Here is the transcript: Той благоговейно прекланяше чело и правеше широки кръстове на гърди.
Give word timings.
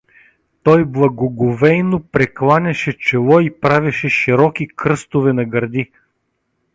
Той 0.63 0.85
благоговейно 0.85 2.03
прекланяше 2.03 2.97
чело 2.99 3.39
и 3.39 3.59
правеше 3.59 4.09
широки 4.09 4.67
кръстове 4.67 5.33
на 5.33 5.45
гърди. 5.45 5.91